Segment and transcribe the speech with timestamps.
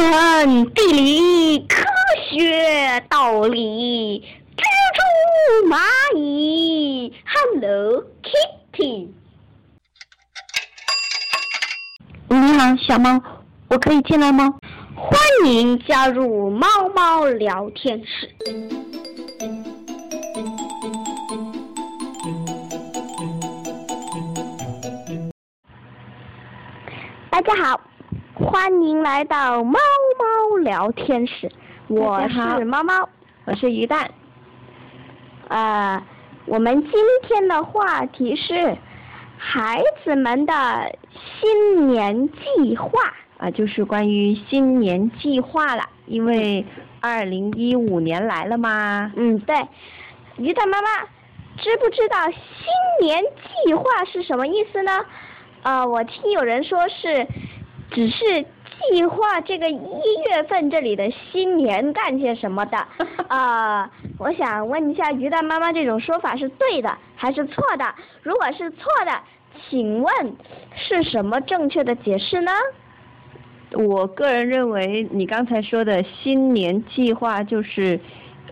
[0.00, 1.84] 文、地理、科
[2.30, 4.24] 学、道理、
[4.56, 4.62] 蜘
[4.96, 5.76] 蛛、蚂
[6.16, 9.08] 蚁，Hello Kitty。
[12.28, 13.20] 你好，小猫，
[13.68, 14.54] 我可以进来吗？
[14.96, 18.30] 欢迎加入猫猫聊天室。
[27.30, 27.80] 大家好，
[28.50, 29.78] 欢迎来到猫
[30.18, 31.48] 猫聊天室。
[31.86, 33.08] 我是猫猫。
[33.44, 34.10] 我是鱼蛋。
[35.46, 36.02] 呃，
[36.46, 38.76] 我们今天的话题是
[39.38, 40.52] 孩子们的
[41.14, 42.90] 新年计划。
[43.38, 46.66] 啊，就是关于新年计划了，因为
[47.00, 49.12] 二零一五年来了嘛。
[49.14, 49.54] 嗯，对，
[50.38, 50.88] 鱼蛋妈妈，
[51.56, 53.22] 知不知道新年
[53.64, 55.06] 计划是什么意思呢？
[55.62, 57.28] 呃，我听有人说是，
[57.90, 58.44] 只是
[58.92, 62.78] 计划这个一月份这里的新年干些什么的。
[63.28, 63.88] 呃，
[64.18, 67.94] 我想问一下鱼蛋妈妈，这种说法是对的还是错的？
[68.22, 69.12] 如果是错的，
[69.68, 70.12] 请问
[70.74, 72.52] 是什么正确的解释呢？
[73.72, 78.00] 我个人认为，你刚才说的新年计划就是，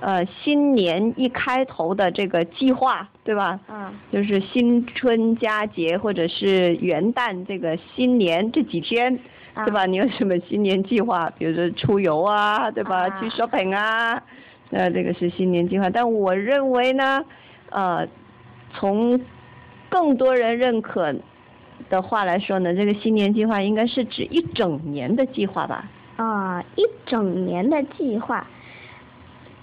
[0.00, 3.58] 呃，新年一开头的这个计划，对吧？
[3.68, 9.18] 嗯就是新春佳节或者是元旦这个新年这几天，
[9.54, 9.86] 啊对吧？
[9.86, 11.30] 你有什么新年计划？
[11.38, 13.08] 比如说出游啊，对吧？
[13.08, 14.22] 啊去 shopping 啊，
[14.70, 15.90] 呃，这个是新年计划。
[15.90, 17.24] 但我认为呢，
[17.70, 18.06] 呃，
[18.74, 19.20] 从
[19.88, 21.14] 更多人认可
[21.90, 25.84] 的话来说呢，这个新年计划应该是指一整年的计划吧？
[26.16, 28.46] 啊，一整年的计划。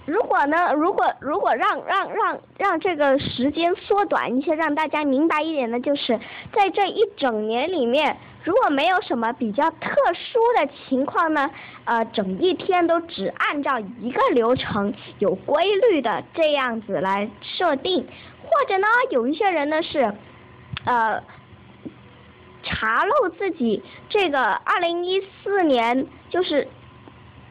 [0.06, 0.72] 如果呢？
[0.74, 6.18] 如果如果让让让让这个时间缩短一些，让大家明白一点呢，就是
[6.52, 11.50] 在这一整年里面，如果没有什么比较特殊的情况呢，
[11.84, 18.06] 呃，整一天都只按照一个流程，有规律的这样子来设定，
[18.42, 20.12] 或者呢，有一些人呢是，
[20.84, 21.20] 呃，
[22.62, 26.68] 查漏自己这个二零一四年就是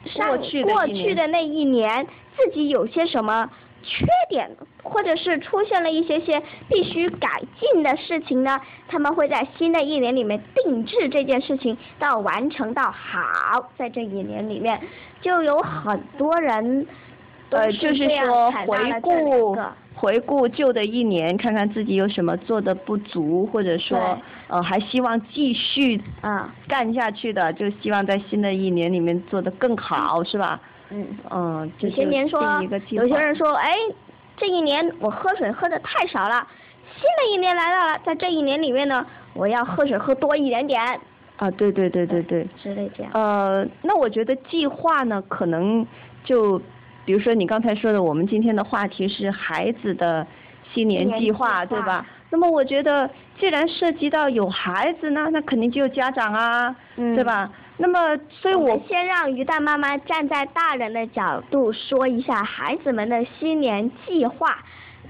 [0.05, 2.07] 上过去的过去的那一年，
[2.37, 3.49] 自己有些什么
[3.83, 4.49] 缺点，
[4.81, 8.59] 或者是出现了一些些必须改进的事情呢？
[8.87, 14.79] 他们会在新的一年里面定制这件事情，到完成到好，在这一年里面，
[15.21, 16.87] 就有很多人
[17.49, 30.59] 都呃，是就是说回顾个回顾旧的一年，看看自己有什么做的不足，或者说呃还希望继续啊，干下去的，就希望在新的一年里面做得更好，是吧？
[30.89, 31.07] 嗯。
[31.31, 32.41] 嗯，这有些就年说
[32.89, 33.73] 有些人说，哎，
[34.37, 36.47] 这一年我喝水喝的太少了，
[36.95, 40.81] 新的一年来到了，在这一年里面呢，我要喝水喝多一点点，
[41.37, 43.11] 啊，对对对对对，之类这样。
[43.13, 45.85] 呃，那我觉得计划呢，可能
[46.23, 46.59] 就
[47.05, 50.25] 比如说你刚才说的，我们今天的话题是孩子的
[50.73, 52.05] 新年计计划，划对吧？
[52.31, 53.09] 那么我觉得，
[53.39, 57.49] 既然涉及到有孩子呢，那肯定就有家长啊，嗯对吧？
[57.77, 64.57] 那么，所以我先让鱼蛋妈妈站在大人的角度说一下孩子们的新年计划，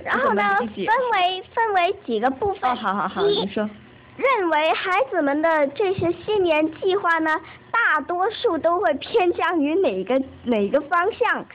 [0.03, 2.72] 然后呢，分为分为几个部分。
[2.72, 3.70] 哦，好好好，你说，
[4.18, 7.40] 认为孩子们的这些新年计划呢，
[7.72, 11.46] 大多数都会偏向于哪个哪个方向？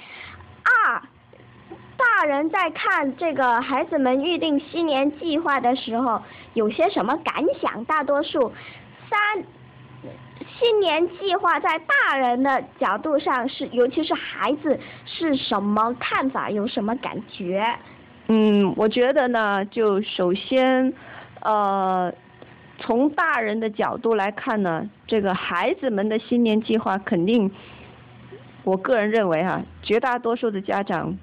[0.63, 1.03] 二，
[1.97, 6.23] 大人在看这个孩子们预定新年计划的时候，
[6.55, 7.85] 有些什么感想？
[7.85, 8.53] 大多数。
[9.11, 9.45] 三，
[10.59, 16.51] 新年计划在大人的角度上是，尤其是孩子是什么看法？
[16.51, 17.65] 有什么感觉？
[18.29, 20.93] 嗯，我觉得呢，就首先，
[21.41, 22.13] 呃，
[22.79, 27.51] 从大人的角度来看呢，这个孩子们的新年计划肯定，
[28.65, 31.19] 我个人认为哈、绝大多数的家长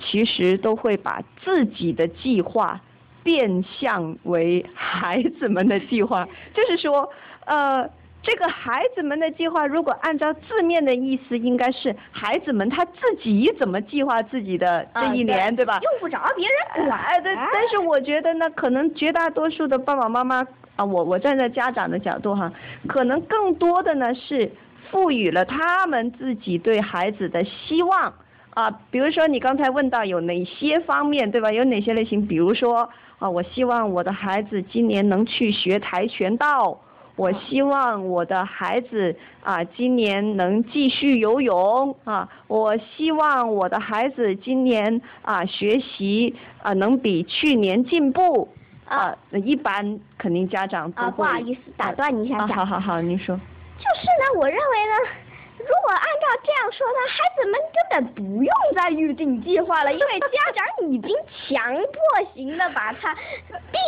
[0.00, 2.80] 其实都会把自己的计划
[3.22, 7.10] 变相为孩子们的计划，就是说，
[7.44, 7.88] 呃。
[8.26, 15.78] 这个孩子们的计划，如果按照字面的意思，应该是孩子们他自己怎么计划自己的这一年，对吧？
[15.80, 17.00] 用不着别人管。
[17.00, 20.44] 哎，对，但是我觉得呢，可能绝大多数的爸爸妈妈
[20.74, 22.52] 啊，我我站在家长的角度哈，
[22.88, 24.50] 可能更多的呢是
[24.90, 28.12] 赋予了他们自己对孩子的希望
[28.54, 31.52] 啊，比如说你刚才问到有哪些方面，对吧？
[31.52, 32.26] 有哪些类型？
[32.26, 32.90] 比如说
[33.20, 36.80] 啊，我希望我的孩子今年能去学跆拳道。
[37.16, 42.28] 我希望我的孩子啊，今年能继续游泳啊！
[42.46, 48.46] 我希望我的孩子今年啊学习啊能比去年进步
[48.84, 49.16] 啊。
[49.32, 51.16] 一般肯定家长都啊，会。
[51.16, 52.54] 不好意思，打断你一下啊，下。
[52.54, 53.34] 好好好，您说。
[53.78, 55.10] 就是呢，我认为呢，
[55.66, 61.10] 如果按照这样说呢，孩子们根本不用再预定计划了， 因为家长已经
[61.48, 63.14] 强迫型的把它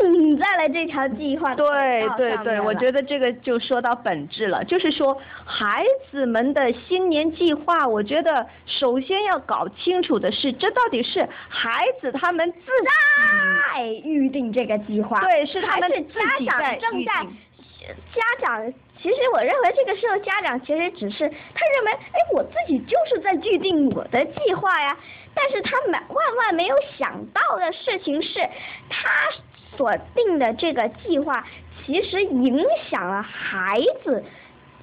[0.02, 12.58] 定在了这条计划对对对， 我觉得这个就说到本质了，就是说孩子们的新年计划，我觉得首先要搞清楚的是，这到底是孩子他们自
[13.74, 17.12] 在预定这个计划，对，是他们自己在正在
[18.12, 18.72] 家长。
[19.00, 24.96] 其实我认为这个时候家长其实只是他认为，哎，我自己就是在制定我的计划呀。
[25.34, 28.40] 但是他没万万没有想到的事情是，
[28.90, 29.08] 他
[29.76, 31.46] 所定的这个计划
[31.86, 34.24] 其实影响了孩子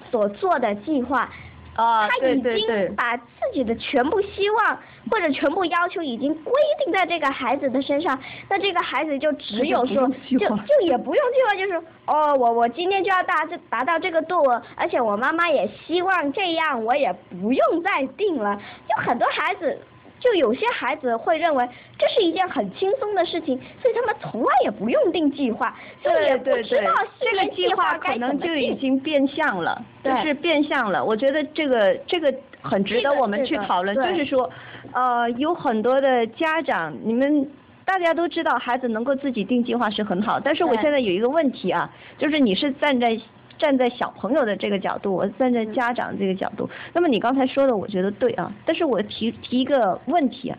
[0.10, 1.30] 所做的计划。
[1.76, 3.24] 啊，他已经把自
[3.54, 4.80] 己的全部希望
[5.12, 8.18] 或者全部要求已经规定在这个孩子的身上，
[8.50, 11.74] 那这个孩子就只有说，就就也不用计划，就是
[12.06, 14.42] 哦，我我今天就要达这达到这个度，
[14.76, 19.78] 而且我妈妈也希望这样，我也不用再定了，就很多孩子。
[20.26, 21.70] 就有些孩子会认为
[22.00, 31.06] 这是一件很轻松的事情，所以他们从来也不用定计划，所以也不知道这个计划可能就已经变相了，就是变相了。
[31.06, 32.34] 我觉得这个这个
[32.64, 34.50] 很值得我们去讨论，就是说，
[34.94, 37.48] 呃，有很多的家长，你们
[37.86, 41.88] 大家都知道，孩子能够自己定计划是很好，但是我现在有一个问题啊，
[42.18, 43.20] 就是你是站在。
[43.58, 48.52] 站在小朋友的这个角度，我站在家长这个角度，那么你刚才说的，我觉得对啊。
[48.66, 50.58] 但是我提提一个问题啊，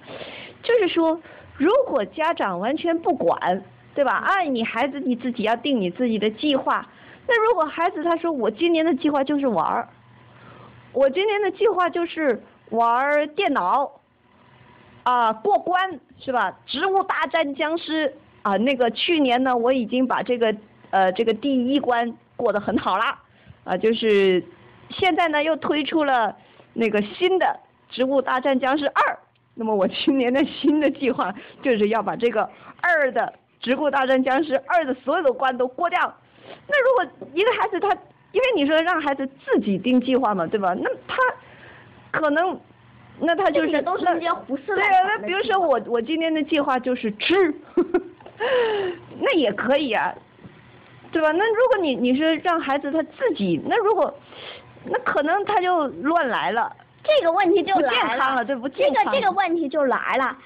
[0.63, 1.21] 就是说，
[1.57, 3.63] 如果家长完全不管，
[3.95, 4.23] 对吧？
[4.27, 6.89] 哎，你孩子你自己要定你自己的计划。
[7.29, 9.89] 那如果孩子他说我今年的计划就是玩儿，
[10.93, 13.91] 我今年的计划就是玩电脑，
[15.03, 16.59] 啊，过关是吧？
[16.67, 20.55] 植物大战僵尸啊，那个去年呢我已经把这个
[20.91, 22.17] 呃这个第一关。
[22.37, 23.19] 过得很好啦，
[23.65, 24.45] 啊，就是
[24.91, 26.37] 现在呢又推出了
[26.75, 27.47] 那个新的
[27.95, 29.15] 《植物大战僵尸二》，
[29.55, 32.49] 那么我今年的新的计划就是要把这个
[32.81, 33.33] 二的
[33.65, 36.15] 《植物大战僵尸二》的所有的关都过掉。
[36.69, 37.89] 那如果一个孩子他，
[38.33, 40.75] 因为你说让孩子自己定计划嘛，对吧？
[40.75, 41.17] 那他
[42.13, 42.61] 可能，
[43.19, 45.03] 那他就是都是那些胡思乱想。
[45.03, 47.55] 对啊，那比如说我我今天的计划就是吃，
[49.19, 50.15] 那也可以啊。
[51.17, 51.33] 对吧？
[51.33, 54.15] 那如果你你是让孩子他自己，那如果，
[54.85, 56.71] 那可能他就乱来了。
[57.03, 57.89] 这个问题就来了。
[57.89, 58.69] 不健康了，对不？
[58.69, 60.37] 这个这个问题就来了。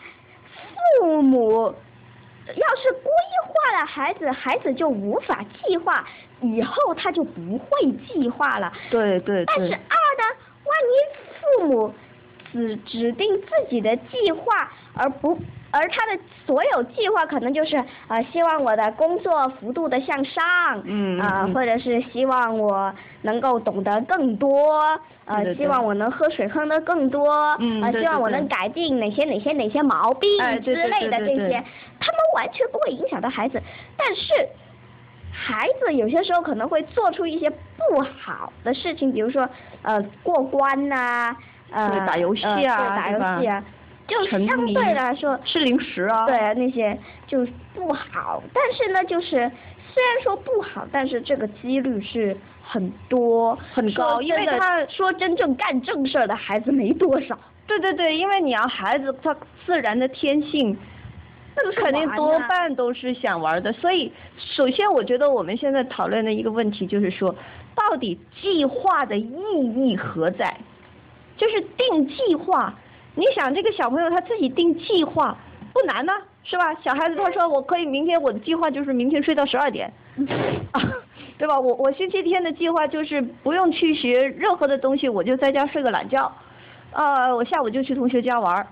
[1.01, 1.75] 父母
[2.55, 3.11] 要是规
[3.49, 6.07] 划了孩子，孩子就无法计划，
[6.41, 8.73] 以后他就不会计划了。
[8.91, 9.47] 对对对。
[9.47, 10.25] 但是二呢？
[10.63, 10.95] 万一
[11.59, 11.93] 父母
[12.53, 15.37] 只指定自己的计划，而不。
[15.73, 17.77] 而他的所有计划可能就是
[18.09, 20.43] 呃，希望我的工作幅度的向上，
[20.85, 24.81] 嗯啊，或者是希望我能够懂得更多，
[25.27, 30.29] 呃，希望我能喝水喝得更多，嗯，希望我能改进哪些哪些哪些毛病
[30.61, 31.65] 之类的这些，
[32.01, 33.63] 他们完全不会影响到孩子，
[33.97, 34.49] 但是
[35.33, 39.49] 孩子有些时候可能会做出一些不好的事情，比如说
[39.83, 41.35] 呃过关呐，
[41.71, 43.63] 呃打游戏啊，打游戏啊。
[44.11, 48.43] 就相对来说吃零食啊，对啊那些就不好。
[48.53, 49.29] 但是呢，就是
[49.95, 57.39] 虽然说不好，但是这个几率是很多很高，因为他说真正干正事儿的孩子没多少。
[57.67, 60.77] 对对对，因为你要孩子他自然的天性，
[61.55, 63.73] 那肯定多半都是想玩的。
[63.73, 67.33] 所以首先我觉得我们现在讨论的一个问题就是说，
[67.77, 69.33] 到底计划的意
[69.77, 70.57] 义何在？
[71.37, 72.75] 就是定计划。
[73.21, 75.37] 你想这个小朋友他自己定计划
[75.75, 76.13] 不难呢，
[76.43, 76.75] 是吧？
[76.83, 79.93] 小孩子他说我可以明天我的计划就是明天睡到十二点，
[81.37, 81.61] 对吧？
[81.61, 86.33] 我我星期天的计划就是不用去学任何的东西，我就在家睡个懒觉，
[86.93, 88.67] 呃，我下午就去同学家玩儿，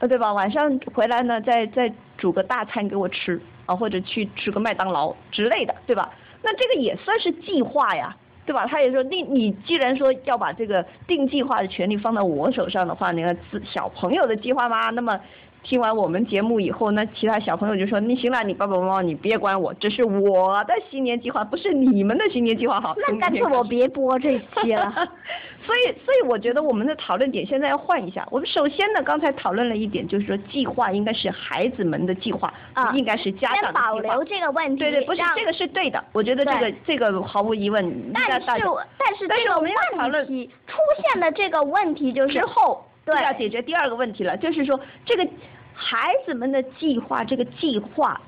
[0.00, 0.32] 呃，对吧？
[0.32, 6.12] 晚上回来呢再再煮个大餐给我吃啊，或者去吃个麦当劳之类的，对吧？
[6.42, 8.16] 那这个也算是计划呀。
[8.46, 8.66] 对吧？
[8.66, 14.90] 他也说，你你既然说要把这个定计划的权利放到我手上的话，你看小朋友的计划吗？
[14.90, 15.18] 那么。
[15.64, 24.92] 听完我们节目以后，那其他小朋友就说：“你行了，你爸爸妈妈你别管我，这是我的新年计划，不是你们的新年计划。”好，那干脆我别播这期了。
[25.64, 28.28] 所以，所以我觉得我们的讨论点现在要换一下。
[28.30, 33.92] 我们首先呢，刚才讨论了一点，就是说计划应该是孩子们的计划，啊，应该是家长的计划。
[33.92, 34.80] 保留这个问题。
[34.80, 36.04] 对对，不是这个是对的。
[36.12, 38.12] 我觉得这个这个毫无疑问。
[38.12, 40.76] 但是但是这个问题出
[41.10, 45.26] 现的这个问题就是之后对要解决第二个问题了，就是说这个。
[45.74, 48.20] 孩子们的计划，这个计划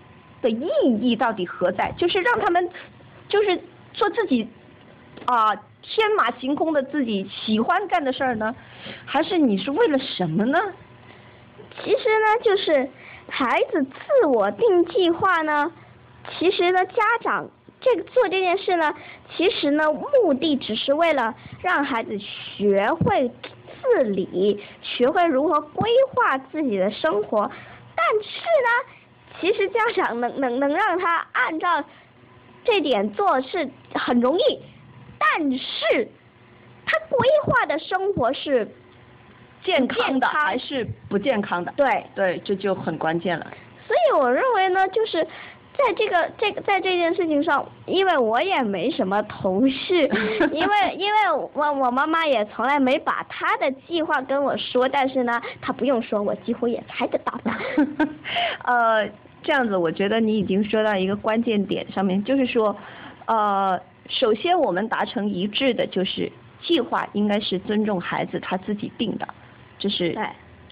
[0.43, 0.69] 的意
[1.01, 1.93] 义到底何在？
[1.97, 2.69] 就是让他们，
[3.29, 3.59] 就是
[3.93, 4.47] 做自己
[5.25, 8.55] 啊天马行空的自己喜欢干的事儿呢？
[9.05, 10.59] 还是你是为了什么呢？
[11.83, 12.89] 其实呢，就是
[13.29, 15.71] 孩子自我定计划呢，
[16.39, 17.49] 其实呢，家长
[17.81, 18.95] 这个做这件事呢，
[19.37, 23.31] 其实呢，目的只是为了让孩子学会
[23.81, 27.51] 自理，学会如何规划自己的生活。
[27.95, 31.85] 但是呢，其实家长能能能让他按照
[32.65, 34.63] 这点做是很容易，
[35.19, 36.09] 但是
[36.85, 38.69] 他规划的生活是。
[39.65, 41.73] 健康的还是不健康的？
[41.77, 43.45] 对对，这就很关键了。
[43.85, 45.27] 所以我认为呢，就是
[45.79, 50.09] 在这个这个在这件事情上，因为我也没什么同事，
[50.53, 57.53] 因为因为我我妈妈也从来没把她的计划跟我说，但是呢，她不用说，我几乎也猜得到的。
[58.65, 59.09] 呃，
[59.43, 62.75] 这样子，我觉得你已经说到一个关键点上面，就是说，
[63.27, 63.79] 呃，
[64.09, 69.29] 首先我们达成一致的就是计划应该是尊重孩子他自己定的。
[69.79, 70.19] 这是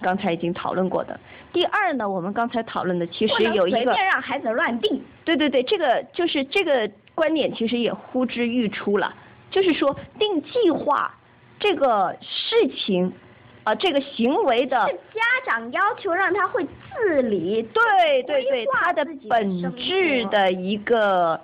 [0.01, 1.19] 刚才已经讨论过的。
[1.55, 5.01] 第二呢，我们刚才讨论的其实有一个，随便让孩子乱定。
[5.23, 9.15] 对对对，这个就是这个观点，其实也呼之欲出了。
[9.49, 11.11] 就是说，定计划
[11.57, 13.11] 这个事情，
[13.63, 21.39] 啊，这个行为的，是家长要求让他会自理，对对对，他的本质的一个。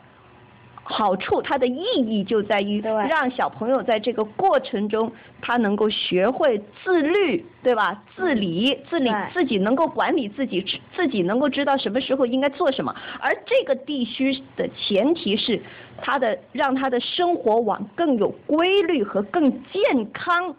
[0.91, 8.03] 好处，它的意义就在于让小朋友在这个过程中，他能够学会自律，对吧？
[8.15, 12.93] 自理，自理，自己能够管理自己，自己能够知道什么时候应该做什么。
[13.19, 15.61] 而这个必须的前提是，
[16.01, 20.53] 他的让他的生活往更有规律和更健康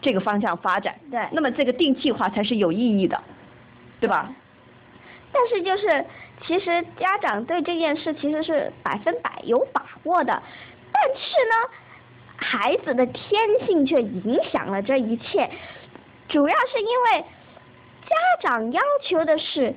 [0.00, 0.94] 这个方向发展。
[1.10, 1.20] 对。
[1.30, 3.16] 那么这个定计划才是有意义的，
[4.00, 4.28] 对吧？
[5.32, 6.04] 但是就是。
[6.46, 10.42] 其实家长对这件事其实是百分百有把握的，
[10.92, 11.54] 但是呢，
[12.36, 15.48] 孩子的天性却影响了这一切，
[16.28, 17.24] 主要是因为
[18.08, 19.72] 家长要求的是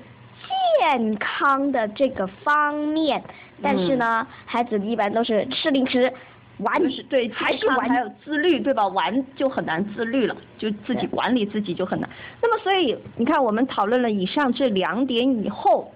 [0.81, 3.23] 健康的这个方面，
[3.61, 6.11] 但是呢，孩子一般都是吃零食，
[6.57, 8.87] 玩是对，还是玩还有自律对吧？
[8.87, 12.09] 玩就很难自律了，就自己管理自己就很难。
[12.41, 15.91] 那么所以你看，我们讨论了以上这两点以后。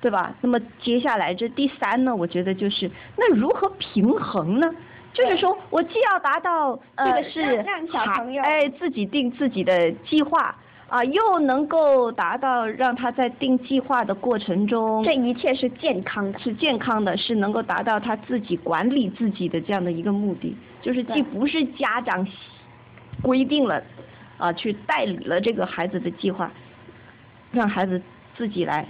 [0.00, 0.32] 对吧？
[0.40, 2.14] 那么接下来这第三呢？
[2.14, 4.72] 我觉得就是那如何平衡呢？
[5.12, 7.40] 就是说我既要达到这个是
[8.44, 10.54] 哎自己定自己的计划
[10.86, 20.56] 啊，又能够达到让他在定计划的过程中，这一切是健康的，是健康的，是能够达到他自己管理自己的这样的一个目的。
[20.80, 22.24] 就是既不是家长
[23.20, 23.82] 规定了
[24.36, 26.48] 啊，去代理了这个孩子的计划，
[27.50, 28.00] 让孩子
[28.36, 28.86] 自己来。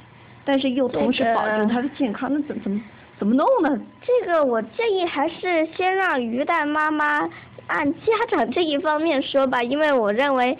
[0.49, 2.81] 但是又同时保证他的健康，那怎怎么
[3.19, 3.79] 怎么弄呢？
[4.01, 7.29] 这个我建议还是先让鱼蛋妈妈
[7.67, 10.57] 按家长这一方面说吧，因为我认为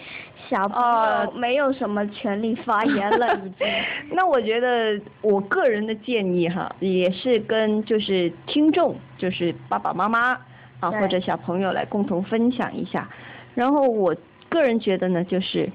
[0.47, 3.67] 小朋友没有什么权利发言了已经。
[4.13, 10.37] 那我觉得我个人的建议哈，也是跟就是听众，就是爸爸妈妈
[10.79, 13.09] 啊或者小朋友来共同分享一下。
[13.55, 14.15] 然后我
[14.49, 15.67] 个人觉得呢，就是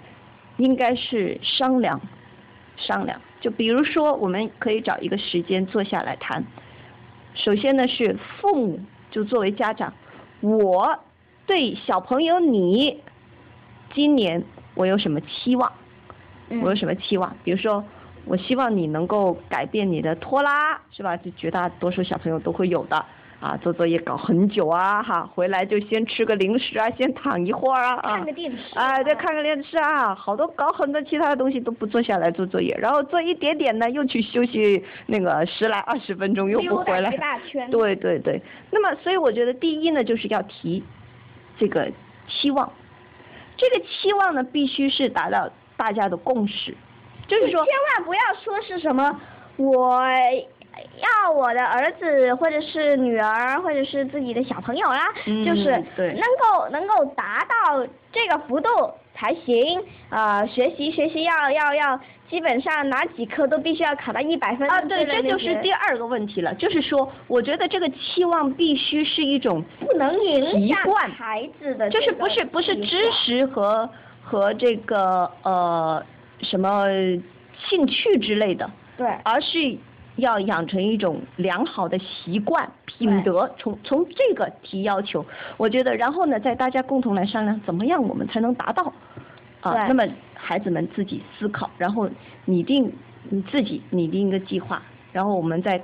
[0.59, 2.00] 应该是商量
[2.76, 3.21] 商量。
[3.40, 6.45] 就比如说，我们可以找一个时间坐下来谈。
[7.35, 9.93] 首先呢，是父母就作为家长，
[10.40, 10.99] 我
[11.47, 13.02] 对小朋友你
[13.93, 15.73] 今年我有什么期望？
[16.62, 17.37] 我有什么期望？
[17.43, 17.85] 比如说，
[18.25, 21.16] 我希望你能够改变你的拖拉，是吧？
[21.16, 23.04] 就绝大多数小朋友都会有的。
[23.41, 37.11] 啊，做作业搞很久啊，哈，回来就先吃个零食啊，先躺一会儿啊，看个电视，啊，再看个电视啊，好多搞很多其他的东西都不坐下来做作业，然后做一点点呢，又去休息那个十来二十分钟，又不回来，
[37.71, 40.83] 对对对，那么所以我觉得第一呢，就是要提
[41.59, 41.91] 这个
[42.26, 42.73] 期望，
[43.59, 46.75] 这个期望呢，必须是达到大家的共识，
[47.26, 49.21] 就是说，千万不要说是什么
[49.57, 50.00] 我。
[51.00, 55.12] 要我的儿子或者是女儿或者是自己的小朋友啦，
[55.45, 58.69] 就是能够能够达到这个幅度
[59.14, 60.45] 才行啊！
[60.47, 64.81] 学习学习要要要，基本上哪几科都必须要考到一百分啊！
[64.83, 70.76] 对，这就是第二个问题了，就是说，我觉得这个期望必须是一种不能影响
[71.11, 73.88] 孩子的，就是不是不是知识和
[74.23, 76.04] 和这个呃
[76.40, 76.87] 什么
[77.69, 79.76] 兴趣之类的，对，而是。
[80.16, 85.25] 要养成一种良好的习惯品德，从从这个提要求，
[85.56, 88.92] 我觉得，然后呢，再大家共同来商量，怎么样我们才能达到？
[89.61, 92.09] 啊，那么孩子们自己思考，然后
[92.44, 92.92] 拟定
[93.30, 95.83] 你自己拟定一个计划，然后我们再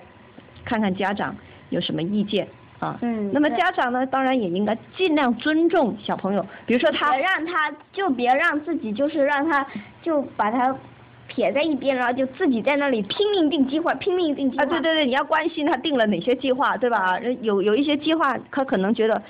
[0.64, 1.34] 看看家长
[1.70, 2.46] 有什么意见，
[2.78, 2.98] 啊。
[3.00, 9.66] 嗯那么家长呢，当然也应该尽量尊重小朋友，比如说他别让他就别让自己就是让他
[10.02, 10.76] 就把他
[11.32, 14.64] 撇在一边，然后就自己在那里拼命定计划，拼命定计划。
[14.64, 17.18] 啊，对对对，你要关心他定了哪些计划，对吧？
[17.40, 19.22] 有有一些计划，他可能觉得，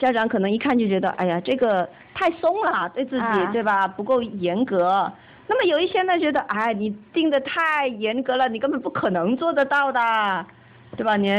[0.00, 3.86] 家长可能一看就觉得，哎呀，这个太松了，对自己，啊对吧？
[3.86, 5.10] 不够严格。
[5.46, 10.44] 那么有一些呢，觉得，哎，你定的太严格了，你根本不可能做得到的，
[10.96, 11.16] 对吧？
[11.16, 11.30] 你，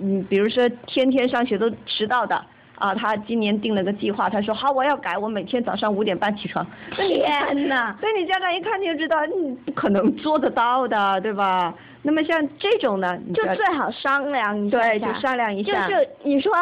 [0.00, 2.44] 嗯，比如说天天上学都迟到的。
[2.82, 6.66] 啊，他今年定了个计划，他说好，我要改，我每天早上五点半起床。
[6.96, 11.72] 天呐所以你家长一看就知道，你不可能做得到的，对吧？
[12.02, 14.80] 那么像这种呢，你就最好商量一下。
[14.80, 15.86] 对，就商量一下。
[15.86, 16.52] 就是你说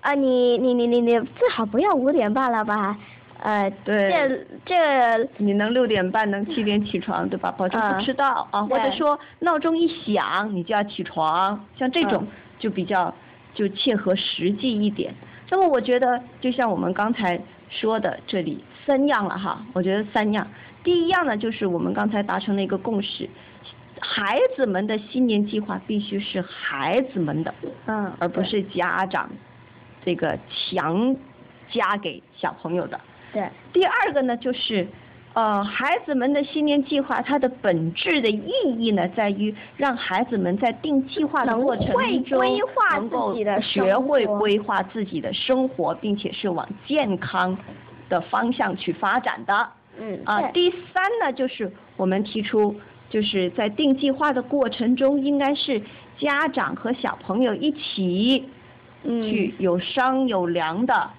[0.00, 2.98] 啊，你你你你你最好不要五点半了吧？
[3.40, 7.54] 呃，对这这你能六点半能七点起床，对吧？
[7.56, 13.14] 保证不嗯迟到啊，或者说闹钟一响你就要起床，像这种嗯就比较
[13.54, 15.14] 就切合实际一点。
[15.50, 17.40] 那么我觉得，就像我们刚才
[17.70, 20.46] 说的，这里三样了哈，我觉得三样。
[20.84, 23.28] 第一样呢，就是我们刚才达成了一个共识，
[24.00, 27.54] 孩子们的新年计划必须是孩子们的，
[27.86, 29.28] 嗯，而不是家长
[30.04, 31.16] 这个强
[31.70, 33.00] 加给小朋友的。
[33.32, 34.86] 对第二个呢，就是
[35.38, 42.40] 呃，孩子们的新年计划，它的本质的意义呢，在于让孩子们在定计划的过程会中，
[42.90, 47.56] 能够学会规划自己的生活，并且是往健康
[48.08, 49.68] 的方向去发展的。
[50.00, 50.20] 嗯。
[50.24, 50.50] 啊，对。
[50.50, 52.74] 第三呢，就是我们提出，
[53.08, 55.80] 就是在定计划的过程中，应该是
[56.18, 58.44] 家长和小朋友一起
[59.04, 59.22] 嗯。
[59.22, 61.10] 去有商有量的，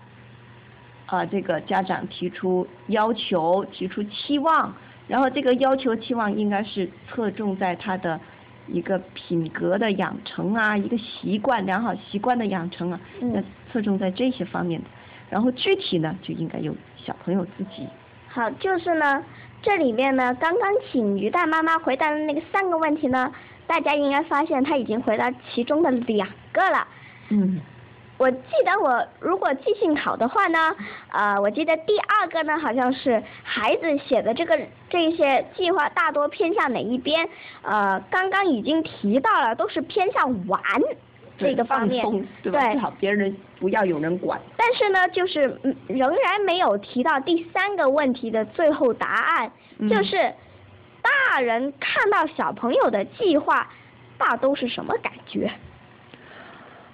[1.10, 4.72] 啊，这个家长提出要求，提出期望，
[5.08, 8.20] 然后这个要求期望应该是侧重在他的
[8.68, 14.88] 一个品格的养成啊，一个习惯良好习惯的养成啊，嗯那侧重在这些方面的，
[15.32, 17.88] 然后具体呢，就应该由小朋友自己。
[18.28, 19.24] 好，就是呢，
[19.64, 23.34] 这里面呢，刚刚请于大妈妈回答的那个三个问题呢，
[23.66, 26.88] 大家应该发现她已经回答其中的两个了。
[27.30, 27.60] 嗯。
[28.20, 30.76] 我记得我如果记性好的话呢，
[31.10, 37.28] 呃，我记得第二个呢好像是孩子写的这个这些计划大多偏向哪一边？
[37.62, 40.62] 呃，刚刚已经提到了，都是偏向玩
[41.38, 42.06] 这个方面
[42.44, 42.52] 对？
[42.52, 44.38] 最好别人不要有人管。
[44.58, 50.34] 但是呢，就是嗯仍然没有提到第三个问题的最后答案，嗯就是
[51.02, 53.66] 大人看到小朋友的计划，
[54.18, 55.50] 大都是什么感觉？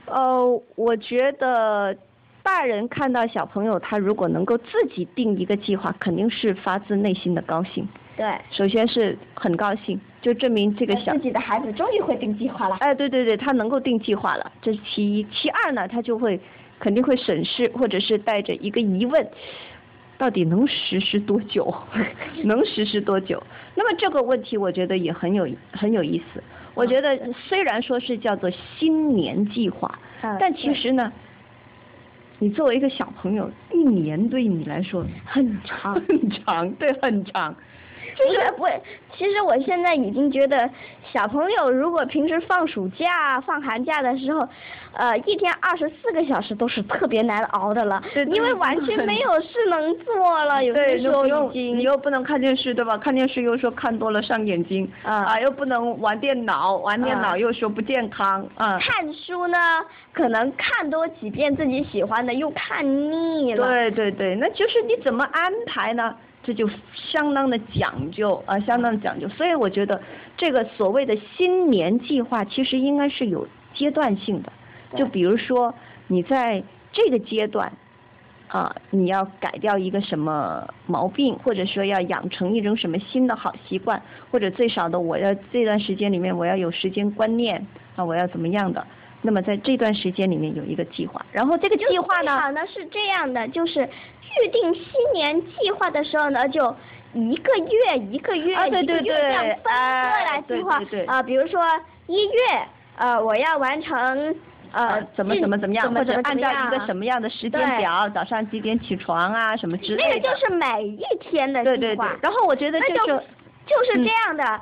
[0.08, 1.96] 呃，我觉得
[2.44, 7.88] 大人看到小朋友他如果能够自己定一个计划，肯定是发自内心的高兴。
[8.16, 12.78] 对，首先是很高兴，就证明这个小自己的孩子终于会定计划了。
[12.78, 15.24] 哎，对对对，他能够定计划了，这是其一。
[15.34, 16.40] 其二呢，他就会
[16.80, 19.28] 肯定会审视，或者是带着一个疑问，
[20.18, 21.74] 到底能实施多久？
[22.46, 23.44] 能实施多久？
[23.76, 26.42] 那么这个问题，我觉得也很有很有意思。
[26.76, 31.12] 我觉得虽然说是叫做新年计划，嗯但其实呢，
[32.40, 35.96] 你作为一个小朋友，一年对你来说很长。
[36.08, 37.56] 很长，对，很长。
[38.18, 38.70] 不是我，
[39.16, 40.70] 其实我现在已经觉得，
[41.12, 44.48] 小朋友如果平时放暑假、放寒假的时候，
[44.94, 52.98] 呃，一天二十四个小时都是特别难熬的了，对对因为完全没有事能做了，有 对，的时候已经你又不能看电视，对吧？
[52.98, 59.58] 看电视又说看多了伤眼睛，啊又不能玩电脑，玩电脑啊又说不健康，啊，看书呢，
[60.14, 63.68] 可能看多几遍自己喜欢的又看腻了。
[63.68, 66.16] 对对对，那就是你怎么安排呢？
[66.46, 69.28] 这就相当的讲究啊，相当的讲究。
[69.30, 70.00] 所以我觉得
[70.38, 74.52] 这个所谓的新年计划，其实应该是有阶段性的。
[74.96, 75.74] 就比如说
[76.08, 77.74] 你在这个阶段，
[78.48, 88.86] 啊，你要改掉一个什么毛病，或者说要养成一种什么新的好习惯，或者最少的我要这段时间里面我要有时间观念啊，我要怎么样的。
[89.26, 94.84] 那么在这段时间里面有一个计划，然后这个计划呢，最好呢是这样的，就是预定新
[95.14, 96.74] 年计划的时候呢，就
[97.14, 101.62] 一个月一个月、啊对对一个月这样分割哎来计划对对对啊、比如说
[102.08, 102.40] 一月，
[102.98, 104.36] 呃，我要完成
[104.72, 110.10] 呃呃，怎么怎么怎么样，或者按照一个什么么样的时间表，早上几点起床啊，什么之类的。
[110.10, 112.16] 那个就是每一天的对对对计划。。
[112.22, 114.62] 然后我觉得就是就就是嗯这样的，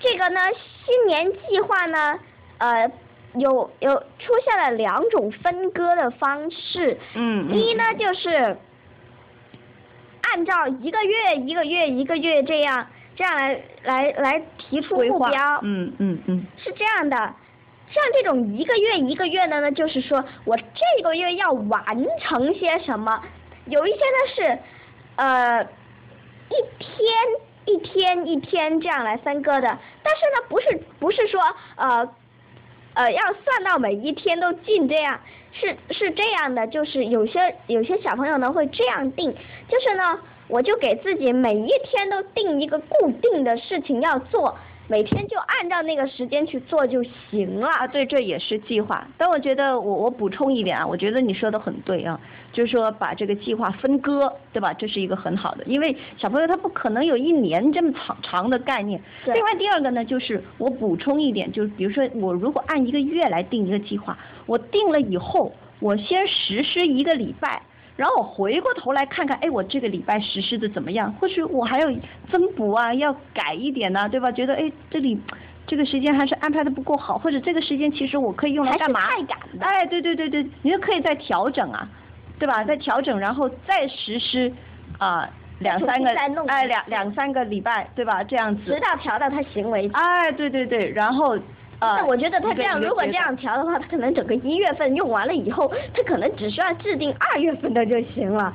[0.00, 0.40] 这个呢，
[0.84, 2.18] 新年计划呢，
[2.58, 2.90] 呃，
[3.34, 6.98] 有有出现了两种分割的方式。
[7.14, 8.56] 嗯嗯一呢就是
[10.22, 17.16] 按照一个月一个月一个月这样这样来来来提出目标，嗯嗯嗯是这样的。
[17.16, 21.84] 像这种一个月一个月的呢，就是说我这个月要完
[22.20, 23.22] 成些什么，
[23.66, 24.58] 有一些呢是，
[25.16, 25.62] 呃，
[26.48, 27.12] 一天
[27.66, 31.38] 一天一天这样来分割的，但是呢不是不是说
[31.76, 32.08] 呃，
[32.94, 35.20] 呃要算到每一天都进这样，
[35.52, 39.34] 是是这样的，就是有些有些小朋友呢会这样定，
[39.68, 44.56] 就是呢我就给自己每一天都定一个固定的事情要做。
[44.92, 49.08] 每天就按照那个时间去做就行了啊，对，这也是计划。
[49.16, 52.20] 但我觉得我我补充一点啊，我觉得你说的很对啊，
[52.52, 54.74] 就是说把这个计划分割，对吧？
[54.74, 59.00] 这是一个很好的，因为小朋友他不可能有一年这么长长的概念。
[59.24, 65.50] 另外第二个呢，就是我补充一点，就是比如说我如果按一个月来定一个计划，我定了以后，
[65.80, 67.62] 我先实施一个礼拜。
[67.94, 71.12] 然后我回过头来看看，哎，我这个礼拜实施的怎么样？
[71.14, 71.92] 或许我还有
[72.30, 74.32] 增补啊，要改一点呢，对吧？
[74.32, 75.20] 觉得哎，这里
[75.66, 79.00] 这个时间还是安排的不够好，或者这个时间其实我可以用来干嘛？
[79.60, 81.86] 哎，对对对对，你就可以再调整啊，
[82.38, 82.64] 对吧？
[82.64, 84.50] 再调整，然后再实施
[84.98, 85.28] 啊，
[85.58, 86.10] 两三个
[86.48, 88.24] 哎两两三个礼拜，对吧？
[88.24, 88.72] 这样子。
[88.72, 89.90] 直到调到他行为。
[89.92, 91.38] 哎，对对对，然后。
[91.82, 98.54] 那我觉得他这样，如果这样调的话，他可能整个一月份用完了以后，他可能只需要制定二月份的就行了。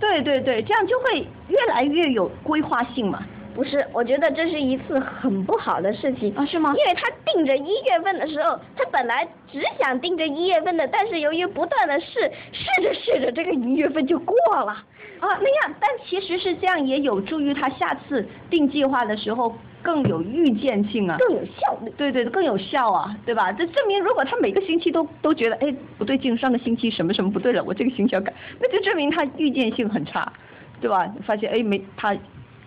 [0.00, 3.22] 对对对，这样就会越来越有规划性嘛。
[3.54, 6.74] 不是，我觉得这是一次很不好的事情啊，是吗？
[6.76, 14.72] 因为他定着一月份的时候，他本来只想定着一月份的，但是由于不断的试，试着试着，这个一月份就过了
[15.20, 15.38] 啊。
[15.40, 19.56] 那样，但其实是这样，也有助于他下次定计划的时候。
[19.86, 23.52] 更有预见性啊，更有效率，对对，更有效啊，对吧？
[23.52, 30.32] 这证明如果他每个星期都都觉得，哎，不对劲，上个星期什么什么不对了，我这个星期要改，那就证明他预见性很差，
[30.80, 31.08] 对吧？
[31.24, 32.16] 发现哎没他。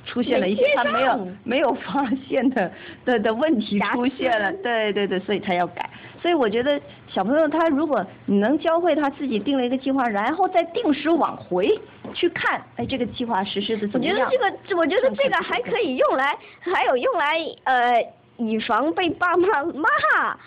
[0.05, 2.71] 出现了一些他没有没有发现的
[3.05, 5.89] 的的问题出现了，对对对，所以他要改。
[6.21, 11.79] 所以我觉得小朋友他如果你能教会他自己定了一个计划，然后再定时往回
[12.13, 14.17] 去看，哎，这个计划实施的怎么样？
[14.19, 20.37] 我觉得这个，我觉得这个还可以用来，还有用来呃，以防被爸妈骂。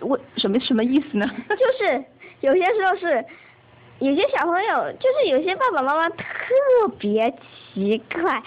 [0.00, 1.26] 我什么什么意思呢？
[1.48, 2.04] 就是
[2.40, 3.24] 有些时候是。
[4.00, 6.24] 有些小朋友就是有些爸爸妈妈特
[6.98, 7.32] 别
[7.74, 8.42] 奇怪，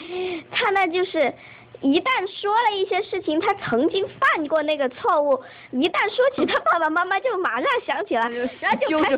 [0.52, 1.34] 他呢就是
[1.82, 8.30] 一旦说了一些事情，他曾经犯过那个错误，一旦说起他爸爸妈妈就马上想起来，
[8.62, 9.10] 然后就开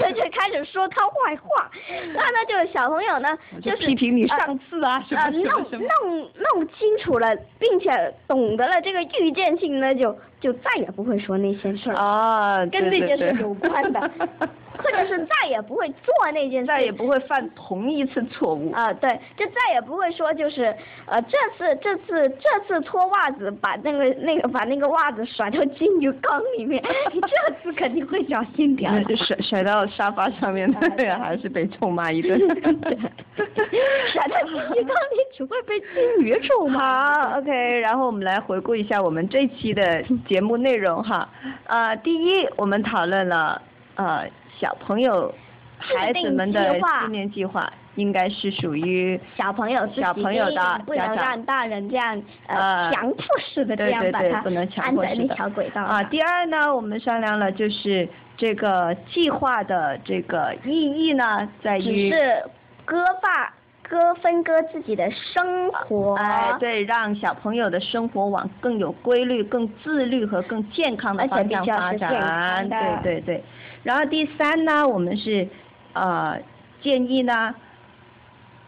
[0.00, 1.70] 他 就开始说他坏话，
[2.14, 3.28] 那呢就是小朋友呢
[3.62, 7.90] 就是批评你上次啊什么什么弄弄弄清楚了，并且
[8.26, 14.10] 懂得了这个预见性呢，就就再也不会说那些事儿啊，跟那件事有关的。
[14.78, 18.92] 或者是再也不会做那件事，再也不会犯同一次错误啊！
[18.92, 20.74] 对，就再也不会说就是
[21.06, 26.82] 呃，这次这次这次脱袜子把那个那个把那个袜子甩到金鱼缸里面，
[27.12, 29.04] 这次肯定会小心点。
[29.04, 32.38] 就甩甩到沙发上面，对呀，还是被臭骂一顿。
[32.38, 36.82] 甩到金鱼缸里只会被金鱼臭骂。
[37.12, 41.28] 好，OK，然后我们来回顾一下我们这期的节目内容哈。
[41.66, 43.60] 啊，第一，我们讨论了
[43.96, 44.28] 呃。
[44.60, 45.34] 小朋友、
[45.78, 54.44] 孩子们的四年计划应该是属于小朋友小朋友的，不能让大人这样呃强迫式的这样把它
[54.76, 56.00] 按在那条轨道啊。
[56.04, 62.44] 第二呢，我们商量了，就是这个计划的这个意义呢，在于是
[62.84, 63.52] 割发。
[63.88, 72.66] 割分割自己的生活，哎，对，让小朋友的生活往更有规律、更自律和更健康的方向发展。
[72.70, 73.44] 对对对。
[73.82, 75.48] 然后第三呢，我们是
[75.92, 76.40] 呃
[76.82, 77.54] 建议呢。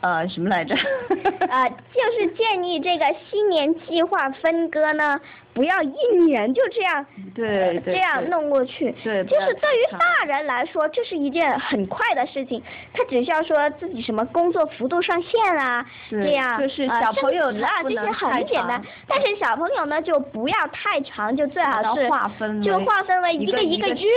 [0.00, 0.74] 呃，什么来着？
[0.74, 5.18] 呃，就是建议这个新年计划分割呢，
[5.55, 8.93] 不要一年就这样，对，这样弄过去。
[9.05, 12.61] 对，就是对于大人来说，这是一件很快的事情，
[12.93, 18.83] 他只需要说自己什么工作幅度上限啊，这样就是小朋友啊，这些很简单。
[19.07, 24.11] 但是小朋友呢，就不要太长，就最好是划分，就划分为一个一个月，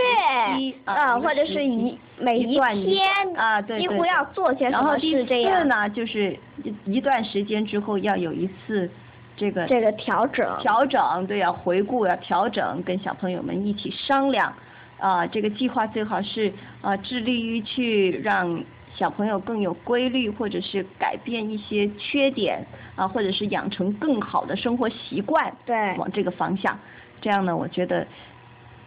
[0.84, 1.98] 啊，或者是一。
[2.20, 5.68] 每一天啊，对几乎要做些什么事这样。
[5.68, 6.36] 呢，就是
[6.84, 8.90] 一段时间之后要有一次
[9.38, 14.52] 这个这个调整调整，对要回顾要调整，跟小朋友们一起商量
[14.98, 18.62] 啊，这个计划最好是啊，致力于去让
[18.94, 26.78] 小朋友更有规律，或者是改变一些缺点啊，或者是养成更好的生活习惯，对，往这个方向。
[27.22, 28.06] 这样呢，我觉得。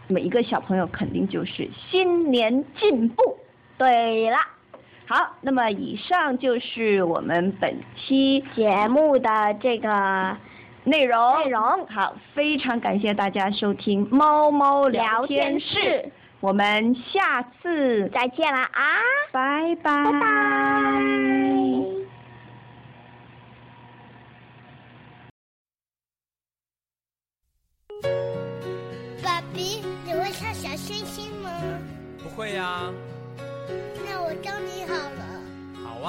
[0.08, 3.38] 每一个小朋友肯定就是新年进步。
[3.78, 4.36] 对了，
[5.12, 10.38] 好，那么以上就是我们本期节目的这个
[10.86, 11.38] 内容。
[11.44, 15.78] 内容好，非常感谢大家收听《猫猫聊天室》，
[16.40, 19.02] 我们下次再见了啊！
[19.34, 20.20] 拜拜拜拜。
[29.22, 31.50] 爸爸，你会唱小星星吗？
[32.24, 32.90] 不会呀。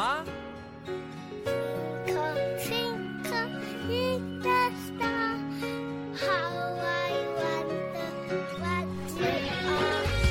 [0.03, 0.25] 啊？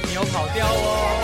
[0.03, 1.20] 你有跑调哦。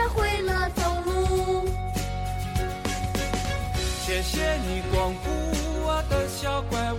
[0.00, 1.68] 学会了走路。
[4.02, 5.28] 谢谢你光顾
[5.84, 6.96] 我的小怪物，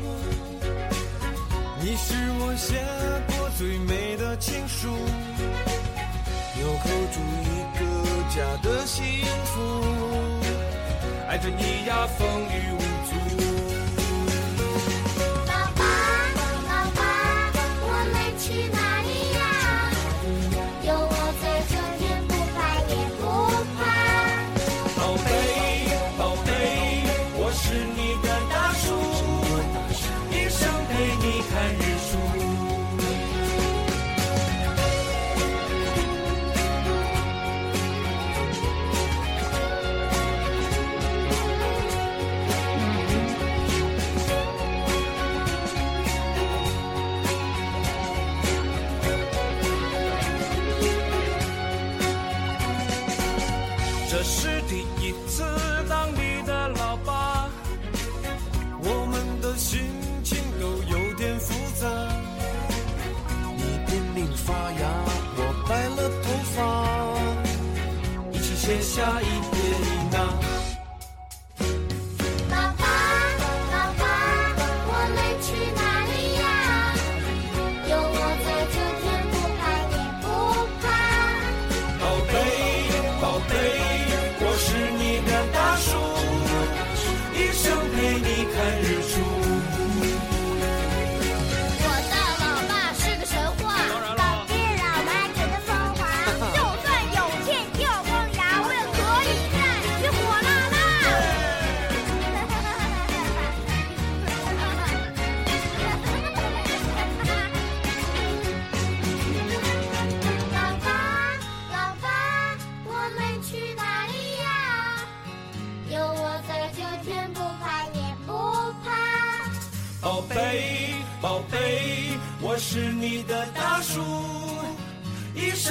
[1.81, 2.85] 你是我写
[3.27, 4.89] 过最美的情书，
[6.55, 7.81] 纽扣住一个
[8.29, 9.03] 家的幸
[9.45, 9.59] 福，
[11.27, 12.77] 爱着你呀，风雨无
[13.09, 13.70] 阻。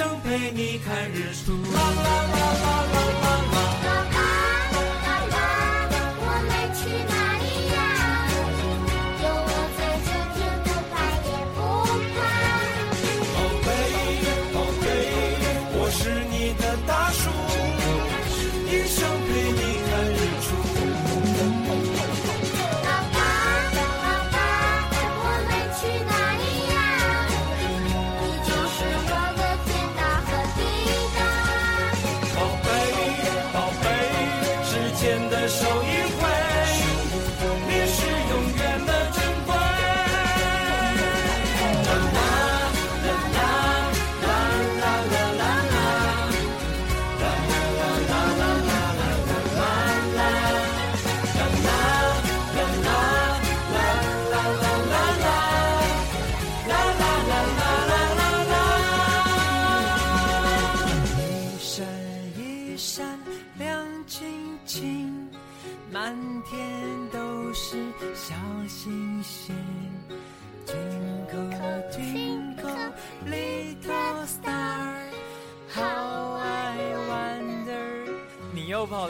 [0.01, 1.51] 想陪你看日出。
[1.75, 2.80] 啦啦啦啦。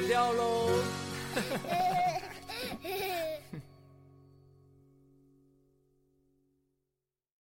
[0.08, 0.70] 掉喽